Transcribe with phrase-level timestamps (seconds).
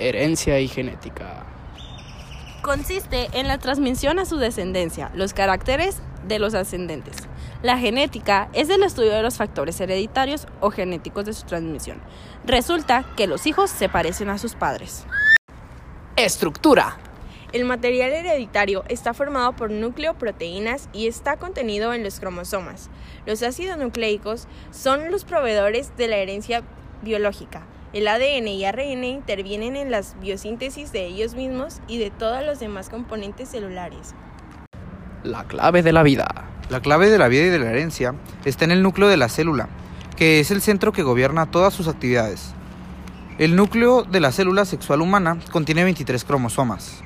[0.00, 1.44] Herencia y genética.
[2.62, 7.16] Consiste en la transmisión a su descendencia, los caracteres de los ascendentes.
[7.62, 12.00] La genética es el estudio de los factores hereditarios o genéticos de su transmisión.
[12.46, 15.04] Resulta que los hijos se parecen a sus padres.
[16.16, 16.96] Estructura.
[17.52, 22.88] El material hereditario está formado por núcleo, proteínas y está contenido en los cromosomas.
[23.26, 26.62] Los ácidos nucleicos son los proveedores de la herencia
[27.02, 27.66] biológica.
[27.92, 32.60] El ADN y ARN intervienen en la biosíntesis de ellos mismos y de todos los
[32.60, 34.14] demás componentes celulares.
[35.24, 36.28] La clave de la vida.
[36.68, 39.28] La clave de la vida y de la herencia está en el núcleo de la
[39.28, 39.68] célula,
[40.16, 42.52] que es el centro que gobierna todas sus actividades.
[43.38, 47.02] El núcleo de la célula sexual humana contiene 23 cromosomas.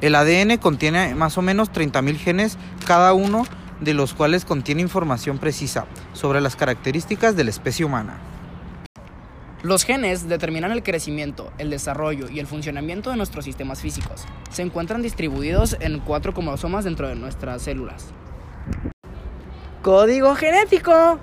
[0.00, 3.46] El ADN contiene más o menos 30.000 genes, cada uno
[3.80, 8.20] de los cuales contiene información precisa sobre las características de la especie humana.
[9.62, 14.24] Los genes determinan el crecimiento, el desarrollo y el funcionamiento de nuestros sistemas físicos.
[14.50, 18.06] Se encuentran distribuidos en cuatro cromosomas dentro de nuestras células.
[19.82, 21.20] Código genético.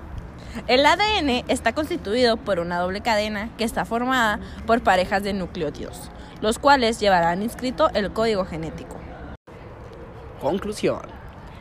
[0.68, 6.12] El ADN está constituido por una doble cadena que está formada por parejas de nucleótidos,
[6.40, 9.00] los cuales llevarán inscrito el código genético.
[10.40, 11.17] Conclusión.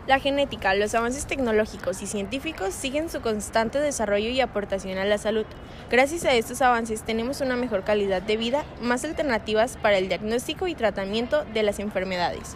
[0.08, 5.18] La genética, los avances tecnológicos y científicos siguen su constante desarrollo y aportación a la
[5.18, 5.46] salud.
[5.92, 10.68] Gracias a estos avances tenemos una mejor calidad de vida, más alternativas para el diagnóstico
[10.68, 12.56] y tratamiento de las enfermedades.